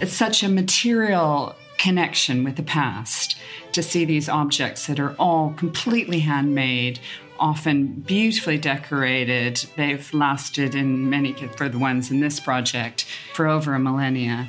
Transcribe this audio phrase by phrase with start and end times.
[0.00, 3.36] It's such a material connection with the past
[3.72, 7.00] to see these objects that are all completely handmade,
[7.40, 9.64] often beautifully decorated.
[9.76, 14.48] They've lasted in many, for the ones in this project, for over a millennia.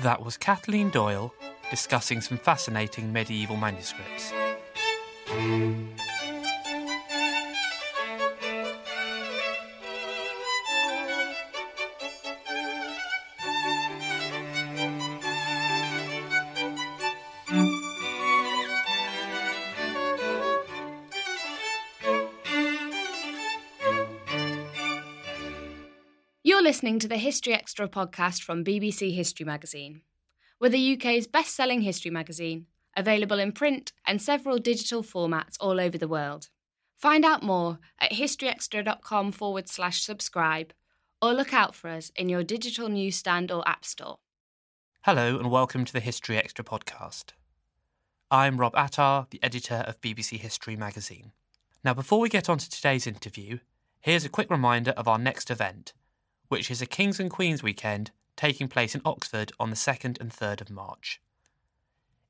[0.00, 1.34] That was Kathleen Doyle
[1.70, 4.32] discussing some fascinating medieval manuscripts.
[5.30, 5.38] You're
[26.60, 30.02] listening to the History Extra podcast from BBC History Magazine.
[30.58, 32.66] We're the UK's best selling history magazine,
[33.00, 36.48] available in print and several digital formats all over the world.
[36.96, 40.72] Find out more at historyextra.com forward slash subscribe
[41.20, 44.18] or look out for us in your digital newsstand or app store.
[45.04, 47.32] Hello and welcome to the History Extra podcast.
[48.30, 51.32] I'm Rob Attar, the editor of BBC History magazine.
[51.82, 53.58] Now, before we get on to today's interview,
[54.00, 55.94] here's a quick reminder of our next event,
[56.48, 60.30] which is a Kings and Queens weekend taking place in Oxford on the 2nd and
[60.30, 61.20] 3rd of March.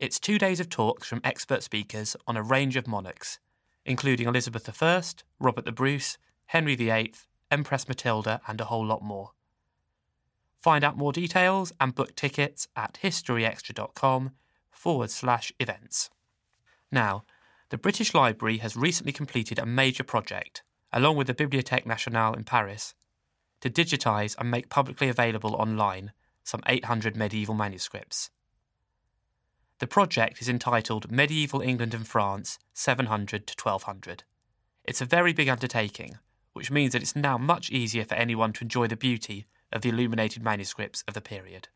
[0.00, 3.38] It's two days of talks from expert speakers on a range of monarchs,
[3.84, 5.03] including Elizabeth I,
[5.38, 6.16] Robert the Bruce,
[6.47, 7.12] Henry VIII,
[7.50, 9.33] Empress Matilda, and a whole lot more.
[10.62, 14.31] Find out more details and book tickets at historyextra.com
[14.71, 16.09] forward slash events.
[16.91, 17.25] Now,
[17.69, 20.62] the British Library has recently completed a major project,
[20.94, 22.94] along with the Bibliothèque Nationale in Paris,
[23.61, 26.12] to digitise and make publicly available online
[26.43, 28.31] some 800 medieval manuscripts.
[29.81, 34.25] The project is entitled Medieval England and France 700 to 1200.
[34.85, 36.19] It's a very big undertaking,
[36.53, 39.89] which means that it's now much easier for anyone to enjoy the beauty of the
[39.89, 41.69] illuminated manuscripts of the period.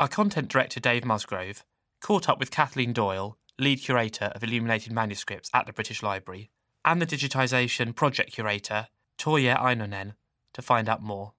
[0.00, 1.62] Our content director, Dave Musgrove,
[2.00, 6.50] caught up with Kathleen Doyle, lead curator of illuminated manuscripts at the British Library,
[6.84, 10.14] and the digitisation project curator, Tuija Ainonen,
[10.52, 11.34] to find out more.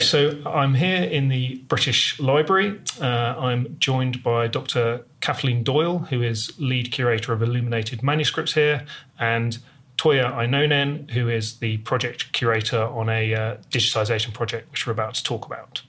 [0.00, 2.80] So I'm here in the British Library.
[3.00, 3.04] Uh,
[3.36, 5.04] I'm joined by Dr.
[5.20, 8.86] Kathleen Doyle, who is lead curator of illuminated manuscripts here,
[9.18, 9.58] and
[9.96, 15.14] Tuija Ainonen, who is the project curator on a uh, digitisation project, which we're about
[15.14, 15.82] to talk about.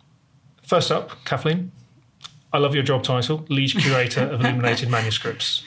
[0.64, 1.72] First up, Kathleen,
[2.52, 5.64] I love your job title, lead curator of illuminated manuscripts.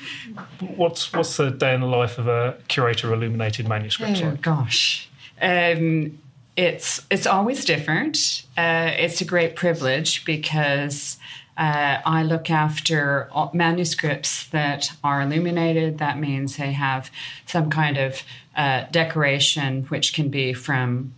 [0.59, 4.43] What's what's the day in the life of a curator of illuminated manuscripts Oh, like?
[4.43, 5.09] gosh.
[5.41, 6.19] Um,
[6.57, 8.45] it's it's always different.
[8.57, 11.19] Uh, it's a great privilege because
[11.57, 15.99] uh, I look after manuscripts that are illuminated.
[15.99, 17.11] That means they have
[17.47, 18.23] some kind of
[18.57, 21.15] uh, decoration, which can be from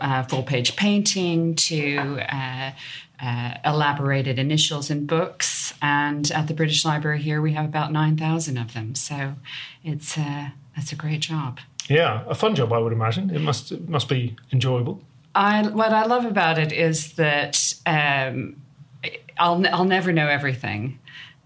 [0.00, 2.72] uh, full page painting to uh,
[3.20, 5.74] uh, elaborated initials in books.
[5.80, 8.94] And at the British Library here, we have about 9,000 of them.
[8.94, 9.34] So
[9.82, 11.60] it's, uh, it's a great job.
[11.88, 13.30] Yeah, a fun job, I would imagine.
[13.30, 15.02] It must, it must be enjoyable.
[15.34, 18.56] I, what I love about it is that um,
[19.38, 20.98] I'll, I'll never know everything.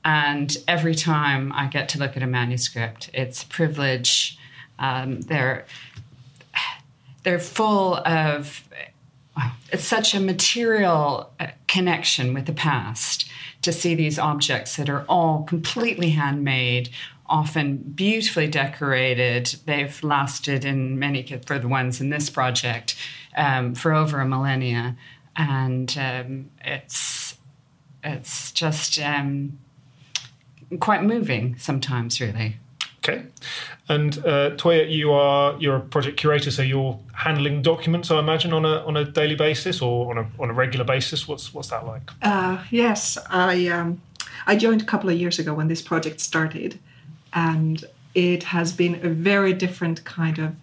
[0.04, 4.38] And every time I get to look at a manuscript, it's a privilege.
[4.78, 5.66] Um, they're,
[7.24, 8.62] they're full of
[9.70, 13.30] it's such a material uh, connection with the past
[13.62, 16.88] to see these objects that are all completely handmade
[17.28, 19.54] often beautifully decorated.
[19.66, 22.96] They've lasted in many for the ones in this project
[23.36, 24.96] um, for over a millennia.
[25.36, 27.36] And um, it's
[28.02, 29.58] it's just um,
[30.80, 32.56] quite moving sometimes really.
[32.98, 33.24] Okay,
[33.88, 38.52] and uh, Tuija, you are you're a project curator, so you're handling documents, I imagine,
[38.52, 41.28] on a on a daily basis or on a on a regular basis.
[41.28, 42.10] What's what's that like?
[42.22, 44.02] Uh, yes, I um,
[44.46, 46.78] I joined a couple of years ago when this project started,
[47.32, 47.84] and
[48.14, 50.54] it has been a very different kind of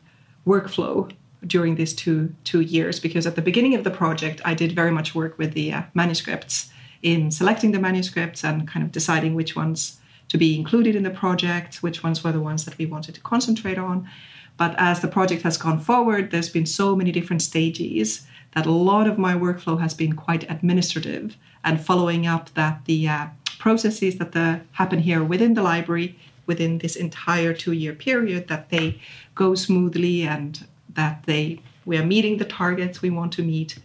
[0.45, 1.12] workflow
[1.45, 4.91] during these two two years because at the beginning of the project I did very
[4.91, 6.69] much work with the uh, manuscripts
[7.01, 11.12] in selecting the manuscripts and kind of deciding which ones to be included in the
[11.12, 14.09] project, which ones were the ones that we wanted to concentrate on.
[14.57, 18.25] But as the project has gone forward, there's been so many different stages
[18.56, 23.07] that a lot of my workflow has been quite administrative and following up that the
[23.07, 23.27] uh,
[23.59, 28.69] processes that the, happen here within the library within this entire two year period that
[28.69, 29.00] they
[29.33, 33.77] go smoothly and that they we are meeting the targets we want to meet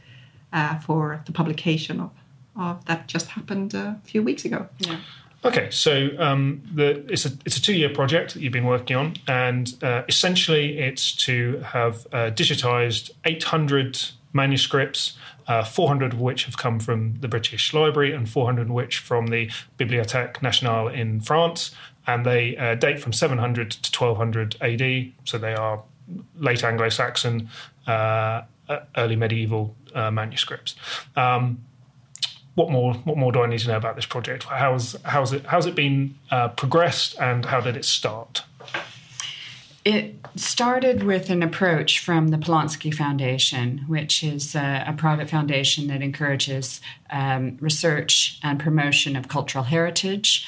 [0.53, 2.11] uh, for the publication of,
[2.57, 4.69] of that just happened a few weeks ago.
[4.79, 4.99] Yeah.
[5.43, 8.97] Okay, so um, the, it's a it's a two year project that you've been working
[8.97, 13.99] on, and uh, essentially it's to have uh, digitized 800
[14.35, 15.17] manuscripts,
[15.49, 19.29] uh, 400 of which have come from the British Library, and 400 of which from
[19.29, 21.75] the Bibliothèque Nationale in France,
[22.07, 25.83] and they uh, date from 700 to 1200 AD, so they are
[26.37, 27.49] late Anglo-Saxon,
[27.87, 28.43] uh,
[28.97, 30.75] early medieval uh, manuscripts.
[31.17, 31.65] Um,
[32.55, 34.45] what more what more do I need to know about this project?
[34.45, 38.43] How's how's it how's it been uh, progressed and how did it start?
[39.83, 45.87] It started with an approach from the Polonsky Foundation, which is a, a private foundation
[45.87, 50.47] that encourages um, research and promotion of cultural heritage.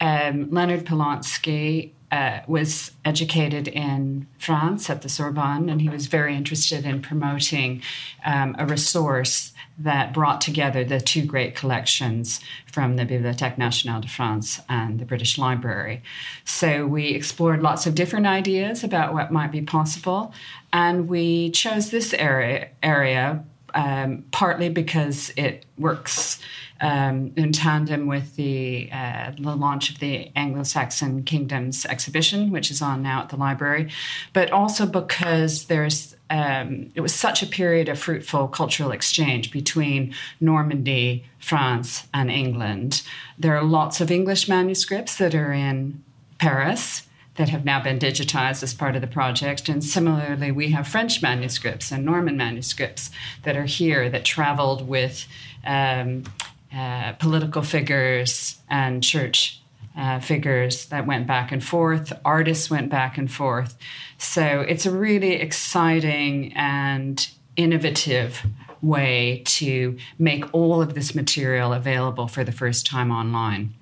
[0.00, 6.34] Um, Leonard Polonsky uh, was educated in France at the Sorbonne, and he was very
[6.34, 7.82] interested in promoting
[8.24, 14.08] um, a resource that brought together the two great collections from the Bibliothèque Nationale de
[14.08, 16.02] France and the British Library.
[16.44, 20.34] So we explored lots of different ideas about what might be possible,
[20.72, 23.44] and we chose this area, area
[23.74, 26.40] um, partly because it works
[26.80, 32.70] um, in tandem with the, uh, the launch of the Anglo Saxon Kingdoms exhibition, which
[32.70, 33.90] is on now at the library,
[34.32, 40.14] but also because there's um, it was such a period of fruitful cultural exchange between
[40.40, 43.02] Normandy, France, and England.
[43.36, 46.04] There are lots of English manuscripts that are in
[46.38, 49.68] Paris that have now been digitized as part of the project.
[49.68, 53.10] And similarly, we have French manuscripts and Norman manuscripts
[53.42, 55.26] that are here that traveled with
[55.64, 56.24] um,
[56.74, 59.60] uh, political figures and church
[59.96, 62.12] uh, figures that went back and forth.
[62.24, 63.76] Artists went back and forth.
[64.18, 68.46] So it's a really exciting and innovative
[68.82, 73.74] way to make all of this material available for the first time online.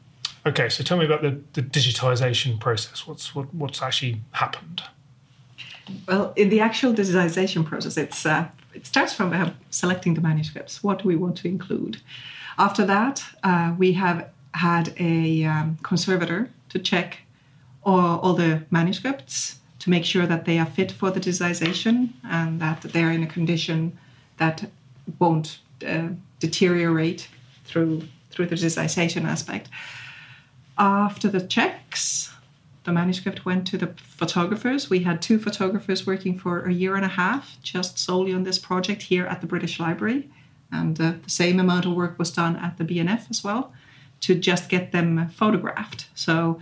[0.47, 3.07] Okay, so tell me about the, the digitization process.
[3.07, 4.83] What's what, what's actually happened?
[6.07, 10.83] Well, in the actual digitization process, it's uh, it starts from uh, selecting the manuscripts.
[10.83, 12.01] What do we want to include?
[12.59, 17.19] After that, uh, we have had a um, conservator to check
[17.85, 22.61] all, all, the manuscripts to make sure that they are fit for the digitization and
[22.61, 23.97] that they're in a condition
[24.39, 24.69] that
[25.21, 26.09] won't uh,
[26.41, 27.29] deteriorate
[27.65, 29.69] through through the digitization aspect.
[30.77, 32.33] After the checks,
[32.85, 34.91] the manuscript went to the photographers.
[34.91, 38.59] We had two photographers working for a year and a half just solely on this
[38.59, 40.29] project here at the British Library.
[40.71, 43.73] And uh, the same amount of work was done at the BNF as well
[44.21, 46.09] to just get them photographed.
[46.15, 46.61] So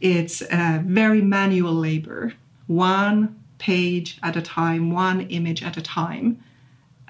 [0.00, 2.34] it's very manual labor,
[2.66, 6.42] one page at a time, one image at a time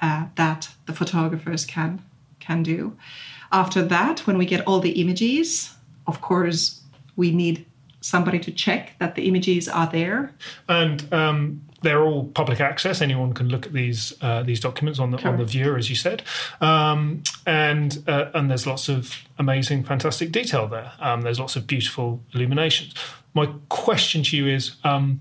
[0.02, 2.02] uh, that the photographers can
[2.40, 2.96] can do.
[3.52, 5.74] After that, when we get all the images,
[6.06, 6.82] of course,
[7.14, 7.64] we need
[8.00, 10.34] somebody to check that the images are there.
[10.68, 13.00] And um, they're all public access.
[13.00, 15.32] Anyone can look at these uh, these documents on the Correct.
[15.32, 16.22] on the viewer, as you said.
[16.60, 20.92] Um, and uh, and there's lots of amazing, fantastic detail there.
[21.00, 22.94] Um, there's lots of beautiful illuminations.
[23.34, 24.76] My question to you is.
[24.84, 25.20] Um,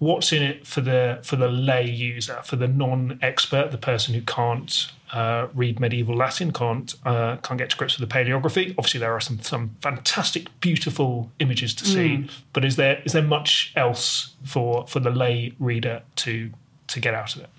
[0.00, 4.22] what's in it for the for the lay user, for the non-expert, the person who
[4.22, 8.70] can't uh, read medieval Latin, can't uh, can't get to grips with the paleography.
[8.70, 12.16] Obviously, there are some some fantastic, beautiful images to see.
[12.16, 12.30] Mm.
[12.52, 16.50] But is there is there much else for for the lay reader to
[16.88, 17.50] to get out of it?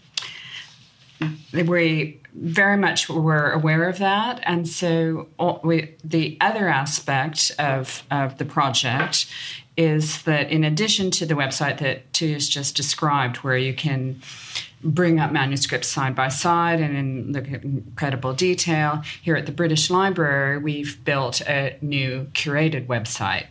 [1.68, 5.28] We very much were aware of that, and so
[5.64, 9.28] we, the other aspect of of the project
[9.82, 14.22] is that in addition to the website that Tuija's just described, where you can
[14.84, 19.04] bring up manuscripts side by side and in look at incredible detail.
[19.22, 23.46] Here at the British Library, we've built a new curated website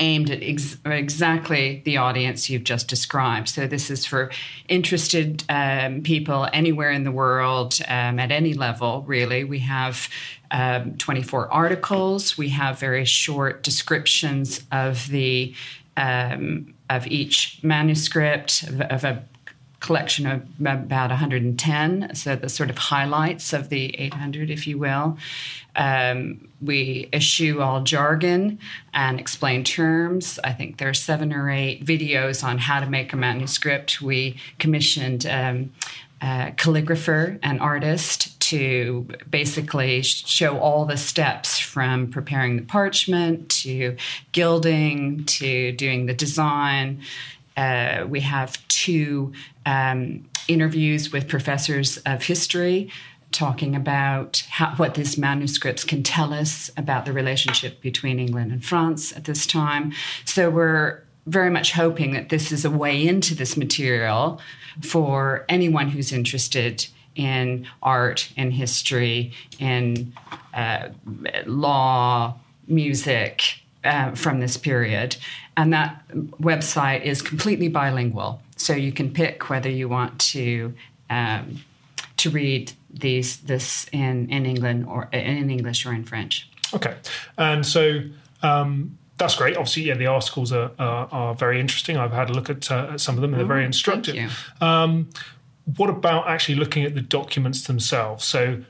[0.00, 3.48] aimed at ex- exactly the audience you've just described.
[3.48, 4.30] So, this is for
[4.68, 9.44] interested um, people anywhere in the world um, at any level, really.
[9.44, 10.08] We have
[10.50, 15.54] um, 24 articles, we have very short descriptions of the
[15.96, 19.24] um, of each manuscript of, of a
[19.80, 25.18] collection of about 110, so the sort of highlights of the 800, if you will.
[25.74, 28.58] Um, we eschew all jargon
[28.94, 30.38] and explain terms.
[30.42, 34.00] I think there are seven or eight videos on how to make a manuscript.
[34.00, 35.72] We commissioned um,
[36.22, 43.96] a calligrapher and artist to basically show all the steps from preparing the parchment to
[44.32, 47.02] gilding to doing the design
[47.56, 49.32] uh, we have two
[49.64, 52.90] um, interviews with professors of history
[53.32, 58.64] talking about how, what these manuscripts can tell us about the relationship between England and
[58.64, 59.92] France at this time.
[60.24, 64.40] So we're very much hoping that this is a way into this material
[64.82, 70.12] for anyone who's interested in art and history, in
[70.54, 70.88] uh,
[71.46, 72.34] law,
[72.68, 75.16] music uh, from this period.
[75.56, 76.06] And that
[76.40, 78.42] website is completely bilingual.
[78.56, 80.74] So you can pick whether you want to
[81.08, 81.64] um,
[82.16, 86.48] to read these this in, in England or in English or in French.
[86.74, 86.96] Okay,
[87.38, 88.00] and so
[88.42, 89.56] um, that's great.
[89.56, 91.96] Obviously, yeah, the articles are, are, are very interesting.
[91.96, 94.52] I've had a look at, uh, at some of them, and they're very oh, instructive.
[94.60, 95.08] Um,
[95.76, 98.24] what about actually looking at the documents themselves?
[98.24, 98.62] So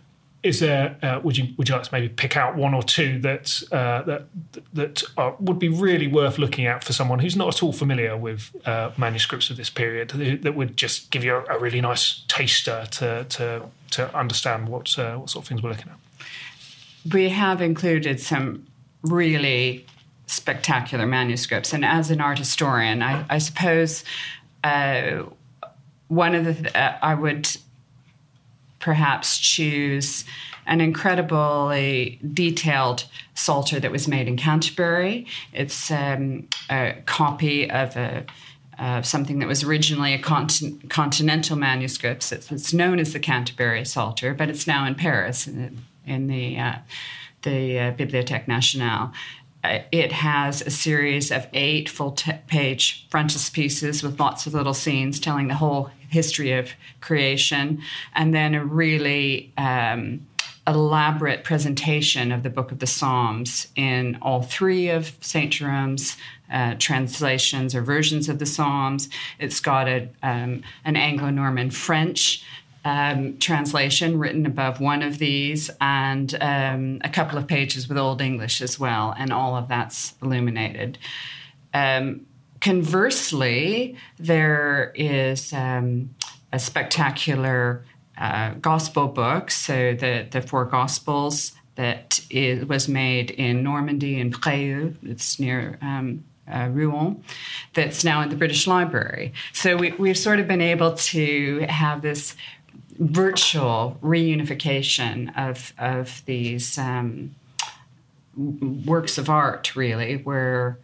[0.46, 3.18] is there uh, would you would you like to maybe pick out one or two
[3.18, 4.26] that uh, that
[4.72, 8.16] that are, would be really worth looking at for someone who's not at all familiar
[8.16, 10.10] with uh, manuscripts of this period
[10.42, 14.96] that would just give you a, a really nice taster to to to understand what
[14.98, 15.98] uh, what sort of things we're looking at?
[17.12, 18.66] We have included some
[19.02, 19.86] really
[20.26, 21.72] spectacular manuscripts.
[21.72, 24.04] And as an art historian I, I suppose
[24.64, 25.22] uh,
[26.08, 27.56] one of the uh, I would
[28.86, 30.24] perhaps choose
[30.64, 35.26] an incredibly detailed psalter that was made in Canterbury.
[35.52, 38.24] It's um, a copy of a
[38.78, 42.30] uh, something that was originally a continent, continental manuscript.
[42.30, 46.58] It's, it's, known as the Canterbury Psalter, but it's now in Paris in, in the
[46.58, 46.76] uh,
[47.42, 49.12] the uh, Bibliothèque Nationale.
[49.64, 54.74] Uh, it has a series of eight full t- page frontispieces with lots of little
[54.74, 56.70] scenes telling the whole history of
[57.00, 57.82] creation,
[58.14, 60.26] and then a really um,
[60.66, 65.52] elaborate presentation of the Book of the Psalms in all three of St.
[65.52, 66.16] Jerome's
[66.50, 69.08] uh, translations or versions of the Psalms.
[69.38, 72.44] It's got a, um, an Anglo Norman French.
[72.84, 78.20] Um, translation written above one of these, and um, a couple of pages with Old
[78.20, 80.96] English as well, and all of that's illuminated.
[81.74, 82.26] Um,
[82.60, 86.10] Conversely, there is um,
[86.52, 87.84] a spectacular
[88.18, 94.30] uh, gospel book, so the, the four gospels that is, was made in Normandy in
[94.30, 97.22] Préaux, it's near um, uh, Rouen,
[97.74, 99.32] that's now in the British Library.
[99.52, 102.34] So we, we've sort of been able to have this
[102.98, 107.34] virtual reunification of, of these um,
[108.36, 110.78] works of art, really, where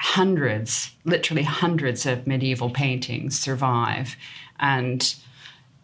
[0.00, 4.16] hundreds, literally hundreds of medieval paintings survive.
[4.60, 5.14] And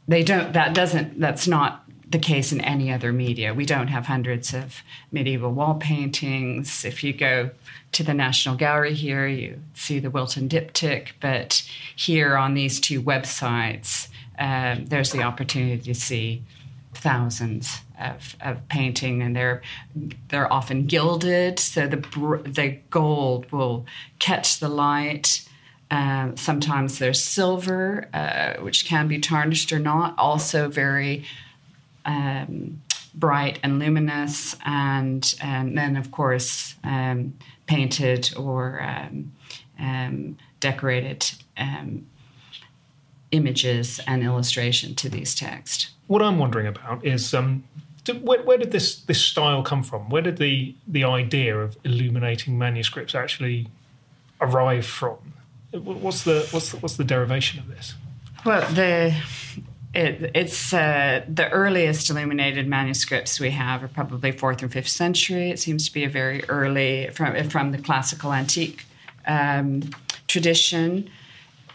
[0.06, 3.54] they don't, that doesn't, that's not the case in any other media.
[3.54, 6.85] We don't have hundreds of medieval wall paintings.
[6.85, 7.50] If you go
[7.92, 13.02] to the National Gallery here, you see the Wilton diptych, but here on these two
[13.02, 16.42] websites, um, there's the opportunity to see
[16.92, 19.62] thousands of, of painting, and they're
[20.28, 21.96] they're often gilded, so the
[22.44, 23.86] the gold will
[24.18, 25.48] catch the light.
[25.90, 30.18] Uh, sometimes there's silver, uh, which can be tarnished or not.
[30.18, 31.24] Also very
[32.04, 32.82] um,
[33.14, 37.34] bright and luminous, and and then of course um,
[37.66, 39.32] painted or um,
[39.78, 42.06] um decorated um,
[43.30, 45.90] images and illustration to these texts.
[46.06, 47.64] What I'm wondering about is um,
[48.12, 50.11] where, where, did this this style come from?
[50.11, 53.68] Where did the the idea of illuminating manuscripts actually
[54.40, 55.16] arrive from?
[55.73, 57.94] What's the what's the, what's the derivation of this?
[58.44, 59.14] Well, the
[59.94, 65.50] it, it's uh, the earliest illuminated manuscripts we have are probably fourth and fifth century.
[65.50, 68.84] It seems to be a very early from from the classical antique
[69.26, 69.90] um,
[70.26, 71.08] tradition.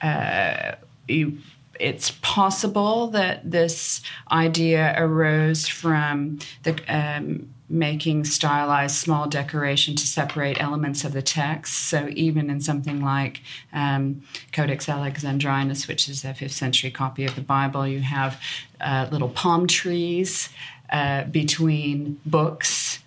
[0.02, 0.76] Uh,
[1.08, 1.40] you,
[1.80, 10.60] it's possible that this idea arose from the um, making stylized small decoration to separate
[10.62, 11.90] elements of the text.
[11.90, 17.36] So even in something like um, Codex Alexandrinus, which is a fifth century copy of
[17.36, 18.42] the Bible, you have
[18.82, 20.50] uh, little palm trees
[20.92, 23.00] uh, between books.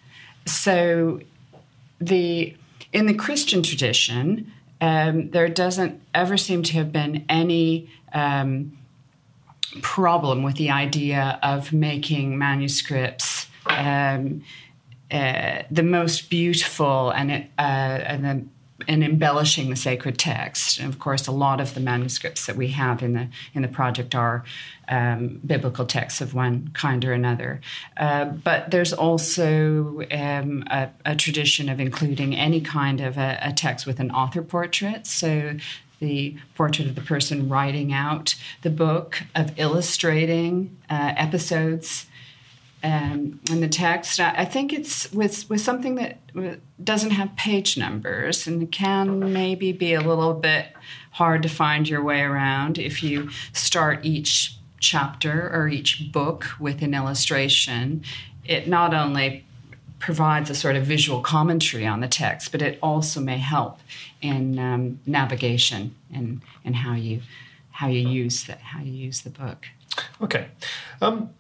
[0.47, 1.21] So
[2.01, 2.57] the
[2.93, 8.79] in the Christian tradition, um, there doesn't ever seem to have been any um,
[9.81, 14.43] problem with the idea of making manuscripts um,
[15.11, 18.45] uh, the most beautiful and uh, and the
[18.89, 20.79] and embellishing the sacred text.
[20.79, 23.69] And of course, a lot of the manuscripts that we have in the in the
[23.69, 24.45] project are
[24.89, 27.61] um, biblical texts of one kind or another.
[27.97, 33.53] Uh, but there's also um, a, a, tradition of including any kind of a, a,
[33.53, 35.07] text with an author portrait.
[35.07, 35.57] So
[36.03, 42.07] the portrait of the person writing out the book, of illustrating uh, episodes
[42.83, 44.19] um, in the text.
[44.19, 46.19] I, think it's with with something that
[46.83, 50.67] doesn't have page numbers and can maybe be a little bit
[51.13, 56.83] hard to find your way around if you start each chapter or each book with
[56.83, 58.03] an illustration.
[58.45, 59.45] It not only
[60.03, 63.79] provides a sort of visual commentary on the text, but it also may help
[64.21, 67.23] in um, navigation and and how you
[67.71, 69.67] how you use the how you use the book.
[70.21, 70.49] Okay.
[71.01, 71.31] Um,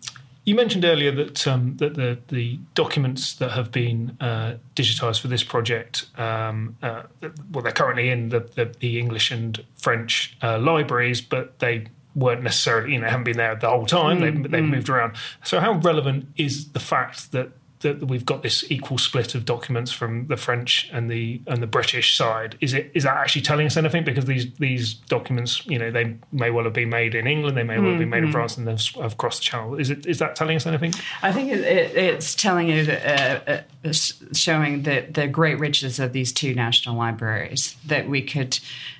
[0.44, 5.28] you mentioned earlier that um, that the the documents that have been uh, digitized for
[5.28, 7.02] this project, um, uh,
[7.50, 12.42] well, they're currently in the, the, the English and French uh, libraries, but they weren't
[12.42, 14.18] necessarily, you know, haven't been there the whole time.
[14.18, 14.70] Mm, they've, they've mm.
[14.70, 15.16] moved around.
[15.44, 17.50] So, how relevant is the fact that
[17.82, 21.66] that we've got this equal split of documents from the French and the and the
[21.66, 22.56] British side.
[22.60, 24.04] Is it is that actually telling us anything?
[24.04, 27.62] Because these these documents, you know, they may well have been made in England, they
[27.62, 28.32] may well have been made in mm-hmm.
[28.32, 29.74] France, and they've, have crossed the channel.
[29.76, 30.94] Is it is that telling us anything?
[31.22, 36.12] I think it, it, it's telling you, uh, uh, showing the the great riches of
[36.12, 38.58] these two national libraries that we could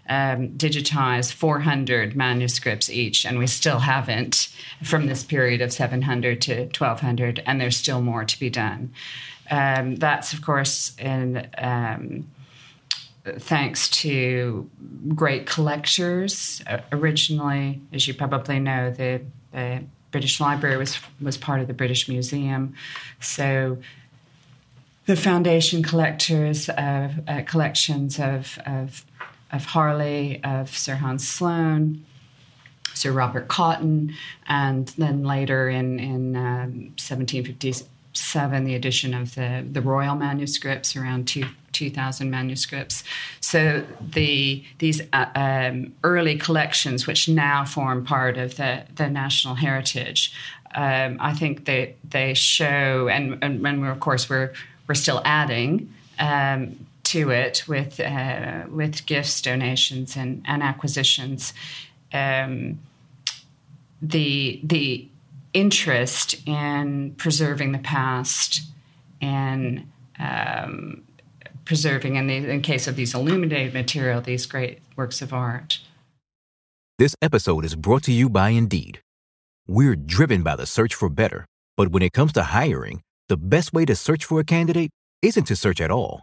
[0.09, 4.49] um, digitize 400 manuscripts each, and we still haven't
[4.83, 8.93] from this period of 700 to 1200, and there's still more to be done.
[9.51, 11.49] Um, that's, of course, in.
[11.59, 12.29] Um,
[13.38, 14.69] thanks to
[15.15, 16.61] great collectors.
[16.67, 21.73] Uh, originally, as you probably know, the, the, British Library was was part of the
[21.73, 22.75] British Museum,
[23.19, 23.79] so
[25.07, 29.05] the foundation collectors of uh, collections of, of
[29.53, 32.05] of Harley, of Sir Hans Sloane,
[32.95, 34.15] Sir Robert Cotton,
[34.49, 41.29] and then later in, in um, 1757, the edition of the, the royal manuscripts, around
[41.29, 43.05] two, 2,000 manuscripts.
[43.41, 49.57] So the, these uh, um, early collections, which now form part of the, the national
[49.57, 50.33] heritage,
[50.75, 54.53] um, I think they, they show, and, and, and of course we're,
[54.88, 61.53] we're still adding um, to it with uh, with gifts, donations, and, and acquisitions.
[62.12, 62.81] Um,
[64.01, 65.09] the the
[65.53, 68.62] interest in preserving the past
[69.20, 71.03] and um,
[71.64, 75.81] preserving, in the in case of these illuminated material, these great works of art.
[76.98, 79.01] This episode is brought to you by Indeed.
[79.68, 81.46] We're driven by the search for better,
[81.77, 85.44] but when it comes to hiring, the best way to search for a candidate isn't
[85.44, 86.22] to search at all.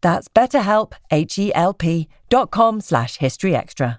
[0.00, 3.98] That's betterhelp, H-E-L-P dot com slash historyextra.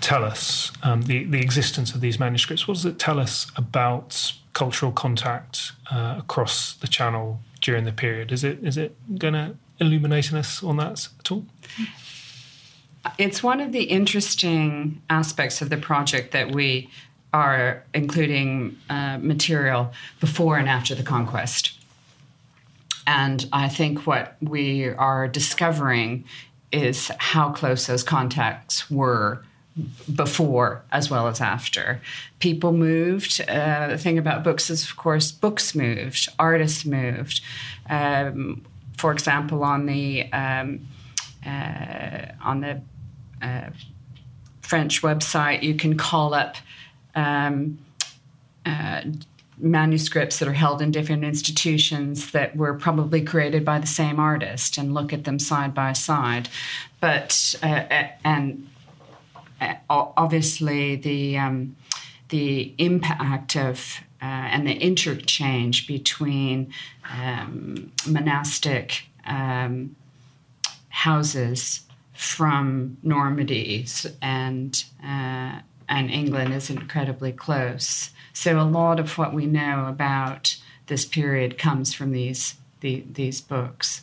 [0.00, 2.66] tell us, um, the, the existence of these manuscripts?
[2.66, 8.32] What does it tell us about cultural contact uh, across the channel during the period?
[8.32, 11.44] Is it is it going to illuminate us on that at all?
[13.18, 16.90] It's one of the interesting aspects of the project that we
[17.32, 21.72] are including uh, material before and after the conquest.
[23.06, 26.24] And I think what we are discovering
[26.72, 29.42] is how close those contacts were
[30.14, 32.00] before as well as after.
[32.38, 33.40] People moved.
[33.48, 37.40] Uh, the thing about books is, of course, books moved, artists moved.
[37.88, 38.64] Um,
[38.96, 40.86] for example, on the um,
[41.46, 42.82] uh, on the
[43.40, 43.70] uh,
[44.60, 46.56] French website, you can call up
[47.14, 47.78] um,
[48.66, 49.02] uh,
[49.58, 54.78] manuscripts that are held in different institutions that were probably created by the same artist
[54.78, 56.48] and look at them side by side.
[57.00, 57.84] But uh,
[58.24, 58.69] and
[59.88, 61.76] obviously the um,
[62.28, 66.72] the impact of uh, and the interchange between
[67.10, 69.96] um, monastic um,
[70.88, 71.80] houses
[72.12, 73.86] from Normandy
[74.20, 78.10] and uh, and England is incredibly close.
[78.32, 83.40] So a lot of what we know about this period comes from these the, these
[83.40, 84.02] books.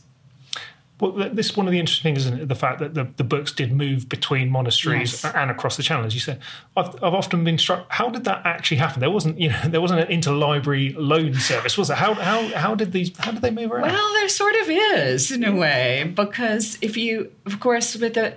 [0.99, 2.49] Well, this is one of the interesting things, isn't it?
[2.49, 5.36] The fact that the, the books did move between monasteries Yes.
[5.36, 6.39] and across the channel, as you said.
[6.75, 7.86] I've, I've often been struck.
[7.89, 8.99] How did that actually happen?
[9.01, 11.97] There wasn't, you know, there wasn't an interlibrary loan service, was it?
[11.97, 13.15] How how how did these?
[13.19, 13.91] How did they move around?
[13.91, 18.36] Well, there sort of is in a way because if you, of course, with a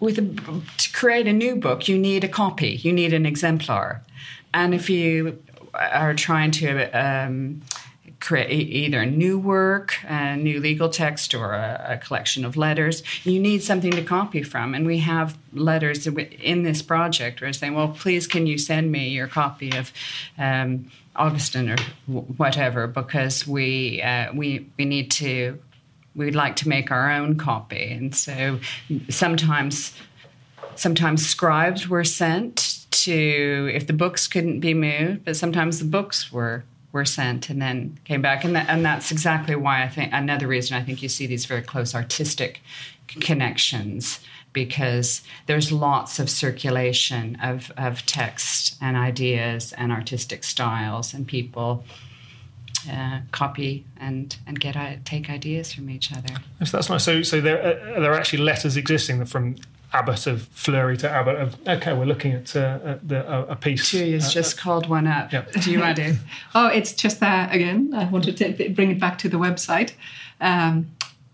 [0.00, 0.22] with a,
[0.78, 4.02] to create a new book, you need a copy, you need an exemplar,
[4.52, 5.38] and if you
[5.74, 7.62] are trying to um,
[8.20, 13.38] create either new work, a new legal text, or a, a collection of letters, you
[13.38, 14.74] need something to copy from.
[14.74, 18.90] And we have letters in this project where it's saying, "Well, please, can you send
[18.90, 19.92] me your copy of?"
[20.38, 25.58] Um, Augustine or wh- whatever, because we uh, we we need to
[26.14, 28.58] we'd like to make our own copy, and so
[29.08, 29.94] sometimes
[30.74, 36.32] sometimes scribes were sent to if the books couldn't be moved, but sometimes the books
[36.32, 40.10] were were sent and then came back, and that, and that's exactly why I think
[40.12, 42.62] another reason I think you see these very close artistic
[43.20, 44.20] connections
[44.52, 51.84] because there's lots of circulation of, of text and ideas and artistic styles and people
[52.88, 56.34] uh, copy and and get uh, take ideas from each other.
[56.64, 57.02] So that's nice.
[57.02, 59.56] So so there uh, there are actually letters existing from
[59.94, 61.56] abbot of Fleury to abbot of.
[61.66, 63.90] Okay, we're looking at, uh, at the, a, a piece.
[63.90, 65.32] Tuija's uh, just called one up.
[65.32, 65.44] yeah.
[65.62, 66.16] Do you want to?
[66.54, 67.92] Oh, it's just that again.
[67.94, 69.92] I wanted to bring it back to the website.
[70.40, 70.90] Um,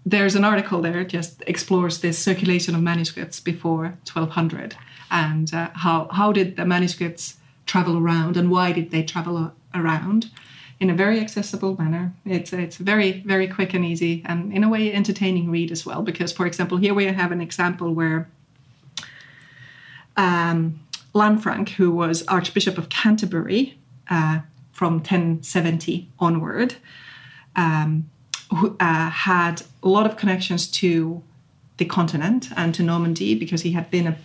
[0.07, 4.77] there's an article there just explores this circulation of manuscripts before 1200
[5.11, 10.31] and uh, how how did the manuscripts travel around and why did they travel around
[10.81, 12.13] in a very accessible manner.
[12.25, 16.03] It's it's very very quick and easy and in a way entertaining read as well
[16.03, 18.29] because for example here we have an example where
[20.17, 20.81] um,
[21.15, 24.41] Lanfranc, who was Archbishop of Canterbury uh,
[24.73, 26.77] from 1070 onward,
[27.57, 28.09] um,
[28.55, 31.23] who uh, had a lot of connections to
[31.79, 34.17] the continent and to Normandy because he had been a,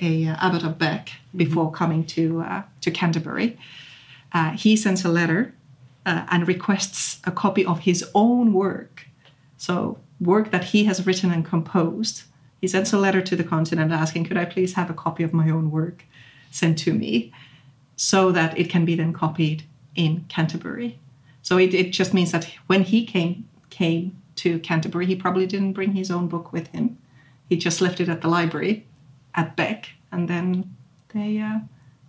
[0.00, 3.58] a abbot of Bec before coming to uh, to Canterbury.
[4.32, 5.54] Uh, he sends a letter
[6.04, 9.06] uh, and requests a copy of his own work,
[9.56, 12.22] so work that he has written and composed.
[12.60, 15.32] He sends a letter to the continent asking, "Could I please have a copy of
[15.32, 16.04] my own work
[16.50, 17.32] sent to me,
[17.96, 19.62] so that it can be then copied
[19.94, 20.98] in Canterbury?"
[21.42, 25.72] So it, it just means that when he came came to Canterbury, he probably didn't
[25.72, 26.98] bring his own book with him.
[27.48, 28.86] He just left it at the library
[29.34, 30.76] at Bec, and then
[31.14, 31.60] they uh,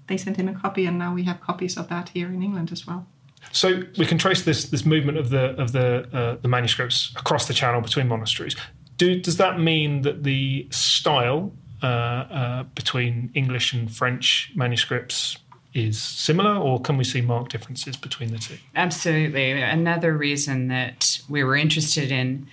[0.08, 2.72] they sent him a copy, and now we have copies of that here in England
[2.72, 3.06] as well.
[3.52, 7.48] So we can trace this this movement of the of the uh, the manuscripts across
[7.48, 8.56] the channel between monasteries.
[9.00, 15.38] Do, does that mean that the style uh, uh, between English and French manuscripts
[15.74, 18.58] is similar, or can we see marked differences between the two?
[18.76, 19.62] Absolutely.
[19.62, 22.48] Another reason that we were interested in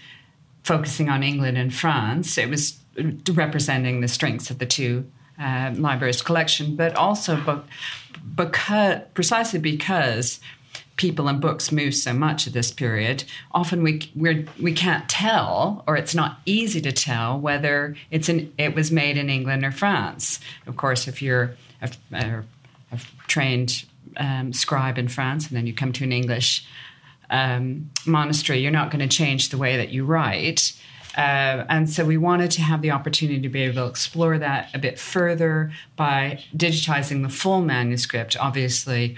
[0.63, 2.79] focusing on England and France, it was
[3.33, 5.05] representing the strengths of the two
[5.41, 7.65] uh, libraries collection, but also
[8.37, 10.39] because precisely because
[10.97, 15.85] people and books move so much at this period, often we we're, we can't tell,
[15.87, 19.73] or it's not easy to tell whether it's an, it was made in England or
[19.73, 20.41] France.
[20.67, 22.43] Of course, if you're a, a
[22.93, 23.85] a trained
[24.17, 26.65] um, scribe in France, and then you come to an English
[27.31, 30.73] um, monastery, you're not going to change the way that you write.
[31.17, 34.69] Uh, and so we wanted to have the opportunity to be able to explore that
[34.75, 38.37] a bit further by digitizing the full manuscript.
[38.39, 39.17] Obviously,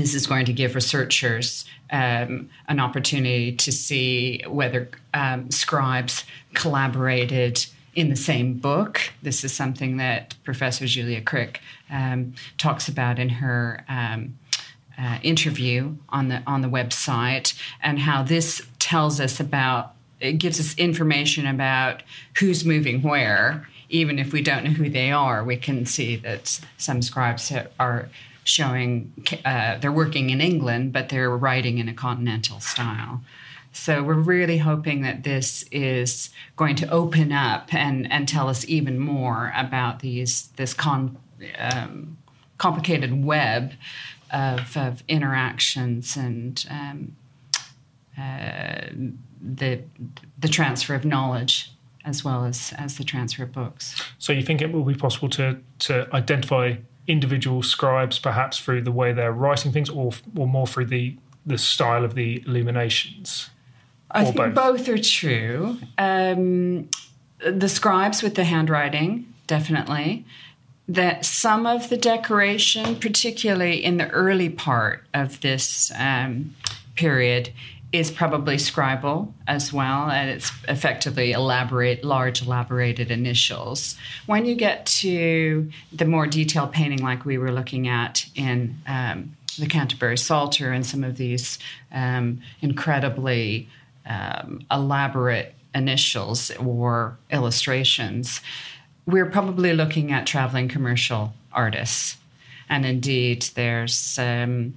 [0.00, 7.66] this is going to give researchers um, an opportunity to see whether um, scribes collaborated
[7.94, 9.00] in the same book.
[9.22, 11.60] This is something that Professor Julia Crick
[11.90, 14.38] um, talks about in her um,
[14.98, 20.60] uh, interview on the on the website, and how this tells us about it gives
[20.60, 22.02] us information about
[22.38, 23.66] who's moving where.
[23.92, 28.08] Even if we don't know who they are, we can see that some scribes are
[28.50, 29.12] showing
[29.44, 33.22] uh, they're working in England, but they're writing in a continental style.
[33.72, 38.66] So we're really hoping that this is going to open up and, and tell us
[38.66, 41.16] even more about these this con,
[41.58, 42.18] um,
[42.58, 43.72] complicated web
[44.32, 47.16] of, of interactions and um,
[48.18, 48.86] uh,
[49.40, 49.80] the
[50.38, 51.72] the transfer of knowledge
[52.04, 54.02] as well as as the transfer of books.
[54.18, 56.74] So you think it will be possible to to identify
[57.06, 61.58] individual scribes perhaps through the way they're writing things, or or more through the the
[61.58, 63.50] style of the illuminations?
[64.10, 64.54] I think both?
[64.54, 64.88] both?
[64.88, 65.78] are true.
[65.98, 66.88] Um,
[67.38, 70.24] the scribes with the handwriting, definitely.
[70.88, 76.56] That some of the decoration, particularly in the early part of this um,
[76.96, 77.52] period,
[77.92, 83.96] is probably scribal as well, and it's effectively elaborate, large elaborated initials.
[84.26, 89.36] When you get to the more detailed painting, like we were looking at in um,
[89.58, 91.58] the Canterbury Psalter, and some of these
[91.90, 93.68] um, incredibly
[94.06, 98.40] um, elaborate initials or illustrations,
[99.06, 102.16] we're probably looking at traveling commercial artists.
[102.68, 104.74] And indeed, there's um,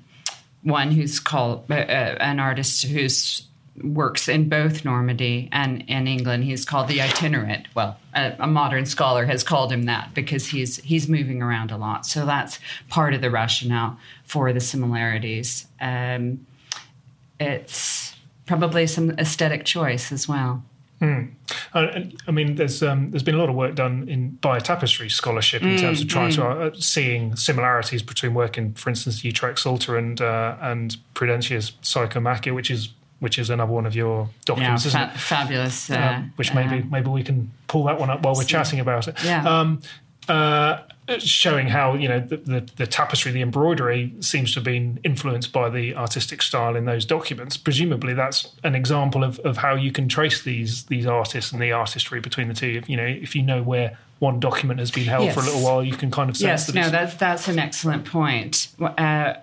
[0.64, 3.48] one who's called uh, uh, an artist who's
[3.82, 6.44] works in both Normandy and in England.
[6.44, 7.68] He's called the itinerant.
[7.74, 11.78] Well, a, a, modern scholar has called him that because he's he's moving around a
[11.78, 12.06] lot.
[12.06, 15.68] So that's part of the rationale for the similarities.
[15.82, 16.46] Um,
[17.40, 20.64] it's probably some aesthetic choice as well.
[21.02, 21.32] Mm.
[21.74, 25.10] I, I mean, there's um, there's been a lot of work done in Bayeux tapestry
[25.10, 26.36] scholarship in mm, terms of trying mm.
[26.36, 31.72] to uh, seeing similarities between work in, for instance, Utrecht Psalter and uh, and Prudentius's
[31.82, 35.90] Psychomachia, which is which is another one of your documents, yeah, fa- Fabulous.
[35.90, 38.80] Uh, um, which maybe uh, maybe we can pull that one up while we're chatting
[38.80, 39.22] about it.
[39.24, 39.44] Yeah.
[39.48, 39.82] Um,
[40.28, 40.80] uh,
[41.20, 45.52] showing how you know the, the, the, tapestry, the embroidery seems to have been influenced
[45.52, 47.58] by the artistic style in those documents.
[47.58, 51.72] Presumably, that's an example of, of how you can trace these these artists and the
[51.72, 52.80] artistry between the two.
[52.82, 55.34] If, you know, if you know where one document has been held yes.
[55.34, 56.48] for a little while, you can kind of sense.
[56.48, 58.70] Yes, that no, that's that's an excellent point.
[58.80, 59.34] Uh,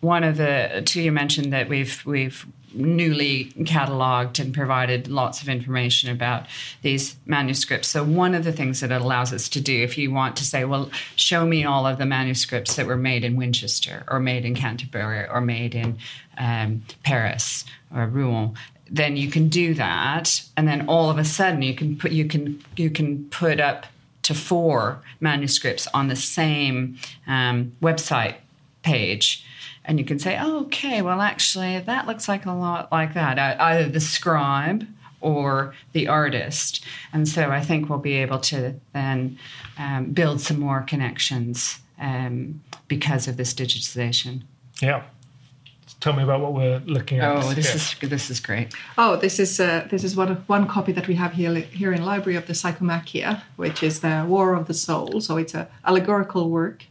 [0.00, 5.48] one of the two you mentioned that we've we've newly cataloged and provided lots of
[5.48, 6.46] information about
[6.82, 7.88] these manuscripts.
[7.88, 10.44] So, one of the things that it allows us to do, if you want to
[10.44, 14.44] say, well, show me all of the manuscripts that were made in Winchester or made
[14.44, 15.98] in Canterbury or made in
[16.38, 18.54] um, Paris or Rouen,
[18.90, 22.26] then you can do that, and then all of a sudden you can put you
[22.26, 23.86] can you can put up
[24.22, 28.36] to four manuscripts on the same um, website
[28.82, 29.44] page
[29.84, 33.38] and you can say, oh, okay, well, actually, that looks like a lot like that.
[33.60, 34.86] Either the scribe
[35.20, 36.84] or the artist.
[37.12, 39.38] And so I think we'll be able to then
[39.78, 44.42] um, build some more connections um, because of this digitization.
[44.80, 45.02] Yeah.
[46.00, 47.36] Tell me about what we're looking at.
[47.36, 47.74] Oh, this yeah.
[47.74, 48.74] is this is great.
[48.96, 52.02] Oh, this is uh, this is one one copy that we have here here in
[52.06, 55.20] library of the Psychomachia, which is the War of the Soul.
[55.20, 56.86] So it's a allegorical work,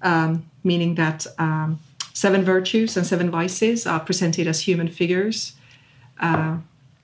[0.00, 1.80] um, meaning that um,
[2.14, 5.52] seven virtues and seven vices are presented as human figures
[6.20, 6.56] uh,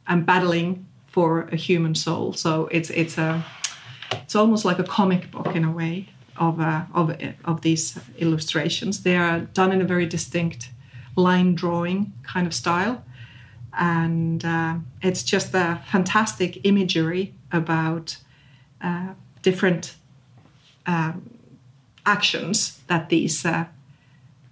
[0.06, 2.32] and battling for a human soul.
[2.32, 3.44] So it's it's a
[4.12, 9.02] it's almost like a comic book in a way of uh, of of these illustrations.
[9.02, 10.70] They are done in a very distinct
[11.16, 13.04] line drawing kind of style,
[13.78, 18.16] and uh, it's just a fantastic imagery about
[18.80, 19.96] uh, different
[20.86, 21.28] um,
[22.06, 23.64] actions that these uh,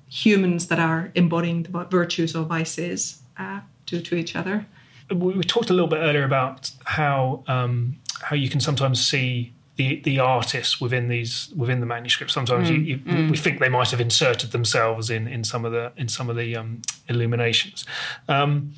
[0.08, 4.66] humans that are embodying the virtues or vices uh, do to each other.
[5.10, 10.00] We, talked a little bit earlier about how um, how you can sometimes see the
[10.00, 12.30] the artists within these within the manuscript.
[12.30, 13.30] Sometimes mm, you, you, mm.
[13.30, 16.36] we think they might have inserted themselves in in some of the in some of
[16.36, 17.86] the um, illuminations.
[18.28, 18.74] Um,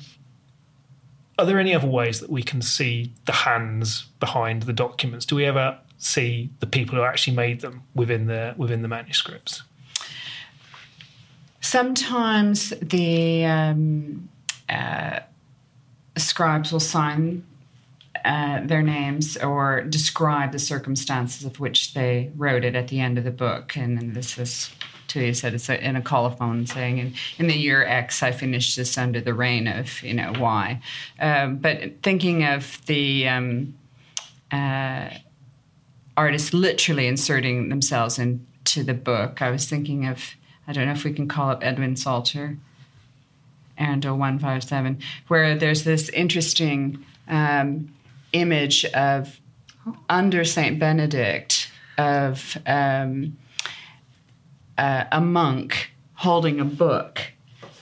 [1.37, 5.25] are there any other ways that we can see the hands behind the documents?
[5.25, 9.63] Do we ever see the people who actually made them within the within the manuscripts?
[11.61, 14.29] Sometimes the um,
[14.67, 15.19] uh,
[16.17, 17.45] scribes will sign
[18.25, 23.17] uh, their names or describe the circumstances of which they wrote it at the end
[23.17, 23.75] of the book.
[23.75, 24.71] And, this is,
[25.07, 28.75] Tuija said, it's a, in a colophon saying, in, in the year X, I finished
[28.75, 30.81] this under the reign of, you know, Y.
[31.19, 33.75] Um, but thinking of the um,
[34.51, 35.09] uh,
[36.17, 40.35] artists literally inserting themselves into the book, I was thinking of
[40.71, 42.57] I don't know if we can call it Edwin Psalter,
[43.77, 47.93] Arundel 157, where there's this interesting um,
[48.31, 49.37] image of
[50.07, 53.37] under Saint Benedict of um,
[54.77, 57.19] uh, a monk holding a book.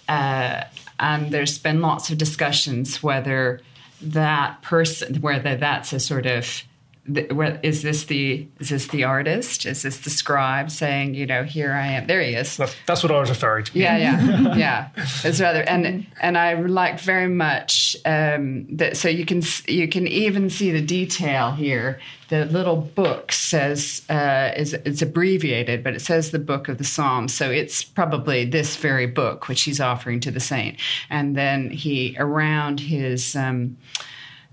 [0.08, 0.64] Uh,
[1.00, 3.62] and there's been lots of discussions whether
[4.02, 6.64] that person, whether that's a sort of
[7.10, 9.66] is this the is this the artist?
[9.66, 12.08] Is this the scribe saying, you know, here I am?
[12.08, 12.58] There he is.
[12.58, 13.80] That's, that's what I was referring to.
[13.80, 14.90] Yeah, yeah, yeah.
[15.24, 18.98] It's rather and and I liked very much um, that.
[18.98, 22.00] So you can you can even see the detail here.
[22.30, 26.84] The little book says uh, is it's abbreviated, but it says the book of the
[26.84, 27.34] Psalms.
[27.34, 30.80] So it's probably this very book which he's offering to the saint.
[31.10, 33.78] And then he around his um,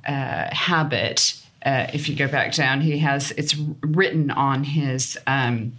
[0.07, 5.73] uh, habit uh, if you go back down, he has it's written on his um,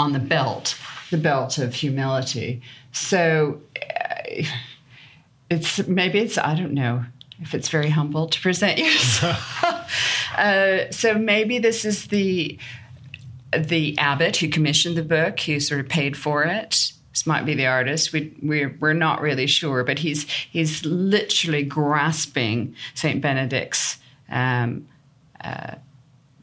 [0.00, 0.76] on the belt,
[1.10, 2.60] the belt of humility.
[2.90, 4.44] So uh,
[5.48, 7.04] it's maybe it's I don't know
[7.40, 9.64] if it's very humble to present yourself.
[10.36, 12.58] uh, so maybe this is the
[13.56, 16.92] the abbot who commissioned the book, who sort of paid for it.
[17.12, 18.12] This might be the artist.
[18.12, 23.98] We, we're, we're not really sure, but he's he's literally grasping Saint Benedict's
[24.30, 24.86] um,
[25.42, 25.74] uh,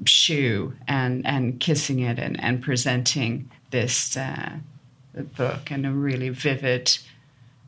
[0.05, 4.57] shoe and, and kissing it and, and presenting this uh,
[5.35, 6.97] book and a really vivid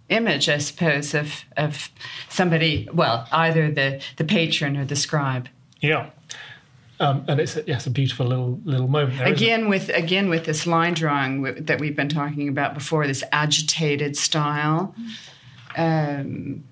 [0.10, 1.90] image, I suppose, of, of
[2.30, 5.50] somebody, well, either the, the patron or the scribe.
[5.82, 6.10] Yeah.
[7.00, 9.20] Um, and it's a, yeah, it's a beautiful little little moment.
[9.20, 13.24] There, again with again with this line drawing that we've been talking about before, this
[13.32, 14.94] agitated style.
[15.78, 16.66] Um,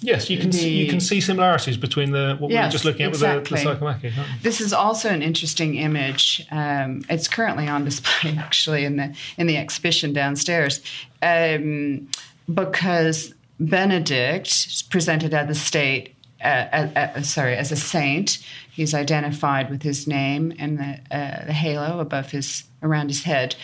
[0.00, 2.70] Yes, you can the, see, you can see similarities between the what yes, we were
[2.70, 3.64] just looking at exactly.
[3.64, 4.42] with the, the Psychomachia.
[4.42, 6.46] This is also an interesting image.
[6.50, 10.80] Um, it's currently on display actually in the in the exhibition downstairs
[11.22, 12.08] um,
[12.52, 16.14] because Benedict is presented as the state.
[16.44, 18.38] Uh, uh, uh, sorry, as a saint,
[18.70, 23.56] he's identified with his name and the, uh, the halo above his around his head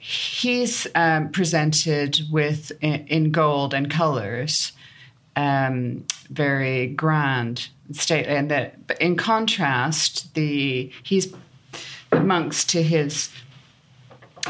[0.00, 4.72] he's um, presented with in, in, gold and colors
[5.38, 8.74] um, very grand, stately, and that.
[9.00, 11.32] in contrast, the he's
[12.10, 13.30] the monks to his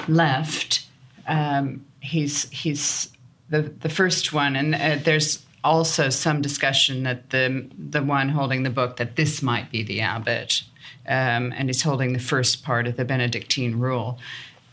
[0.09, 0.87] left.
[1.27, 3.13] Um, he's he's
[3.51, 8.63] the the first one, and uh, there's also some discussion that the the one holding
[8.63, 10.63] the book that this might be the abbot,
[11.07, 14.19] um, and he's holding the first part of the Benedictine rule.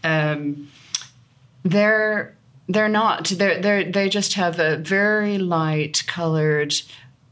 [0.05, 0.69] Um,
[1.63, 2.37] there
[2.67, 3.25] they're not.
[3.29, 6.73] They're, they're, they just have a very light colored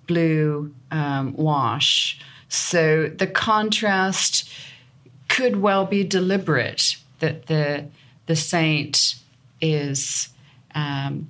[0.08, 2.20] blue um, wash.
[2.50, 4.50] So the contrast
[5.28, 7.86] could well be deliberate that the
[8.26, 9.16] the saint
[9.60, 10.30] is
[10.76, 11.30] um,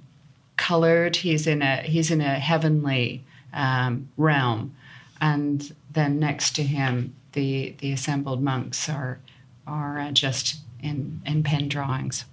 [0.58, 1.16] colored.
[1.16, 3.24] He's in a he's in a heavenly
[3.54, 4.76] um, realm,
[5.22, 9.20] and then next to him, the the assembled monks are
[9.66, 12.26] are uh, just in in pen drawings.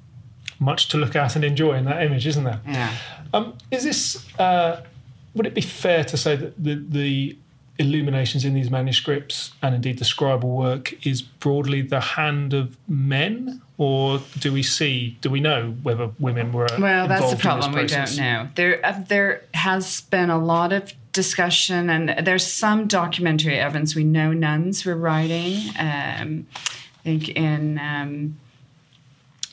[0.60, 2.60] Much to look at and enjoy in that image, isn't there?
[2.66, 2.94] Yeah.
[3.34, 4.38] Um, is this?
[4.38, 4.82] Uh,
[5.34, 7.36] would it be fair to say that the, the
[7.78, 13.62] illuminations in these manuscripts and indeed the scribal work is broadly the hand of men,
[13.78, 15.16] or do we see?
[15.22, 16.68] Do we know whether women were?
[16.78, 17.72] Well, that's the problem.
[17.72, 18.48] we don't know.
[18.54, 23.94] There, uh, there has been a lot of discussion, and there's some documentary evidence.
[23.94, 25.56] We know nuns were writing.
[25.78, 28.36] Um, I think in um,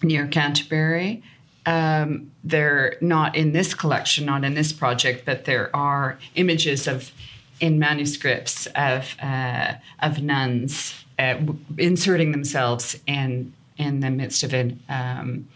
[0.04, 1.24] near Canterbury.
[1.66, 7.12] Um, they're not in this collection, not in this project, but there are images of
[7.60, 14.54] in manuscripts of uh, of nuns uh, w- inserting themselves in in the midst of
[14.54, 15.48] an um,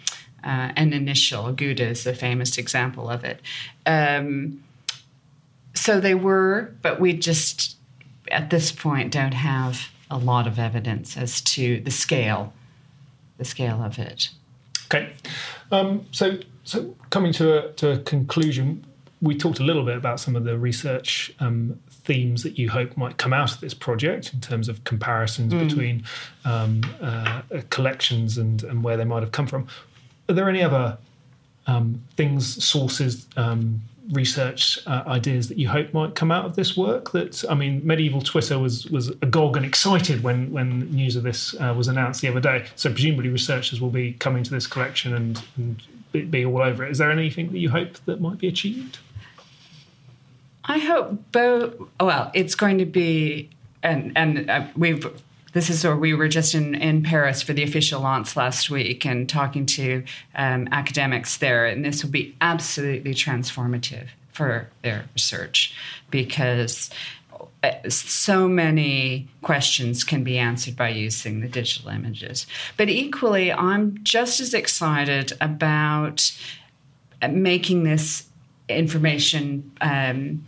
[0.44, 1.54] uh, an initial.
[1.54, 3.42] Guda is a famous example of it.
[3.86, 4.64] Um,
[5.74, 7.78] so they were, but we just
[8.32, 12.54] at this point don't have a lot of evidence as to the scale,
[13.42, 14.30] the scale of it.
[14.86, 15.14] Okay,
[15.72, 18.86] um, so so coming to a, to a conclusion,
[19.20, 22.96] we talked a little bit about some of the research um, themes that you hope
[22.98, 25.68] might come out of this project in terms of comparisons mm.
[25.68, 26.04] between
[26.46, 29.68] um, uh, collections and, and where they might have come from.
[30.30, 31.00] Are there any other
[31.66, 33.82] um, things, sources, um,
[34.12, 37.12] research uh, ideas that you hope might come out of this work?
[37.12, 41.56] That I mean, medieval Twitter was was agog and excited when when news of this
[41.60, 42.66] uh, was announced the other day.
[42.76, 45.82] So presumably researchers will be coming to this collection and, and
[46.12, 46.92] be, all over it.
[46.92, 49.00] Is there anything that you hope that might be achieved?
[50.66, 51.76] I hope both.
[52.00, 53.50] Well, it's going to be,
[53.84, 55.06] and and uh, we've
[55.54, 59.06] this is where we were just in, in Paris for the official launch last week
[59.06, 60.04] and talking to
[60.36, 65.76] um, academics there, and this will be absolutely transformative for their research
[66.10, 66.90] because
[67.64, 72.48] uh, so many questions can be answered by using the digital images.
[72.78, 76.32] But equally, I'm just as excited about
[77.30, 78.28] making this
[78.68, 80.46] information um,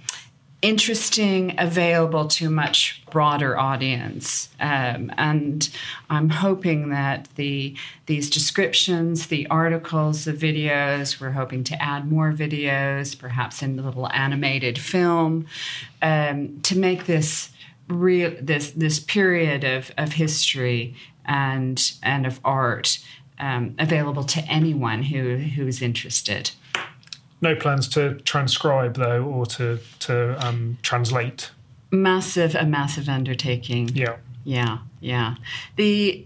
[0.63, 4.49] interesting, available to a much broader audience.
[4.59, 5.69] Um, and
[6.09, 12.31] I'm hoping that the these descriptions, the articles, the videos, we're hoping to add more
[12.31, 15.45] videos, perhaps in a little animated film,
[16.01, 17.51] um, to make this
[17.89, 20.95] real this this period of, of history
[21.25, 22.99] and and of art
[23.37, 26.51] um, available to anyone who who is interested.
[27.43, 31.51] No plans to transcribe though, or to to um, translate.
[31.91, 33.89] Massive, a massive undertaking.
[33.89, 34.15] Yeah,
[34.45, 35.35] yeah, yeah.
[35.75, 36.25] The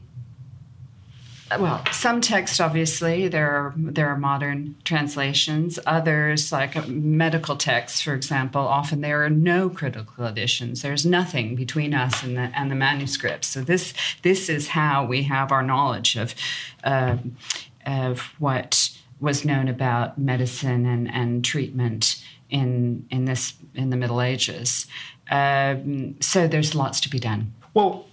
[1.58, 5.80] well, some text obviously there are there are modern translations.
[5.88, 10.84] Others, like medical texts, for example, often there are no critical editions.
[10.84, 13.48] There's nothing between us and the and the manuscripts.
[13.48, 16.36] So this this is how we have our knowledge of
[16.84, 17.18] uh,
[17.88, 24.22] of what was known about medicine and, and treatment in in this in the Middle
[24.22, 24.88] Ages.
[25.30, 27.54] Um, so there's lots to be done.
[27.74, 28.06] Well,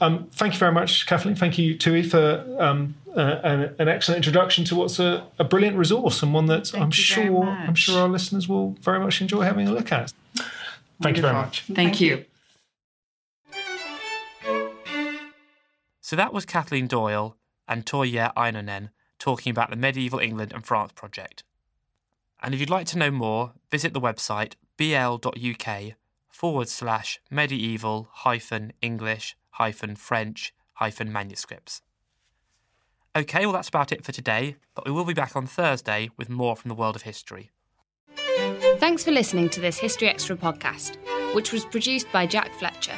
[0.00, 1.34] um, thank you very much, Kathleen.
[1.34, 5.76] Thank you, Tui, for um, uh, an, an, excellent introduction to what's a, a brilliant
[5.76, 9.42] resource and one that thank I'm sure I'm sure our listeners will very much enjoy
[9.42, 10.12] having a look at.
[10.34, 10.46] Thank
[11.00, 11.16] Wonderful.
[11.16, 11.62] you very much.
[11.62, 12.24] Thank, thank you.
[16.00, 17.36] So that was Kathleen Doyle
[17.68, 18.90] and Tuija Ainonen
[19.20, 21.44] talking about the Medieval England and France project.
[22.42, 25.94] And if you'd like to know more, visit the website bl.uk
[26.28, 31.82] forward slash medieval hyphen English hyphen French hyphen manuscripts.
[33.14, 36.30] Okay, well, that's about it for today, but we will be back on Thursday with
[36.30, 37.50] more from the world of history.
[38.78, 40.96] Thanks for listening to this History Extra podcast,
[41.34, 42.94] which was produced by Jack Fletcher.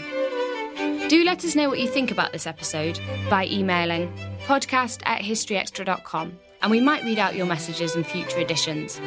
[1.12, 2.98] Do let us know what you think about this episode
[3.28, 4.10] by emailing
[4.46, 8.98] podcast at historyextra.com and we might read out your messages in future editions.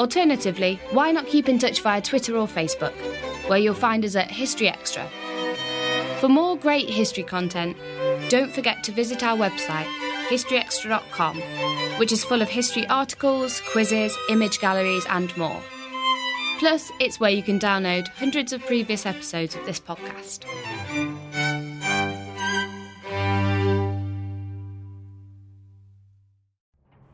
[0.00, 2.92] Alternatively, why not keep in touch via Twitter or Facebook,
[3.48, 5.08] where you'll find us at History Extra.
[6.18, 7.76] For more great history content,
[8.28, 9.86] don't forget to visit our website,
[10.26, 11.40] historyextra.com,
[12.00, 15.62] which is full of history articles, quizzes, image galleries, and more.
[16.58, 20.44] Plus, it's where you can download hundreds of previous episodes of this podcast.